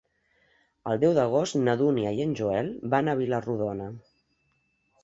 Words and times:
El 0.91 1.01
deu 1.03 1.13
d'agost 1.17 1.59
na 1.67 1.75
Dúnia 1.83 2.15
i 2.21 2.25
en 2.27 2.35
Joel 2.41 2.73
van 2.95 3.13
a 3.15 3.17
Vila-rodona. 3.21 3.93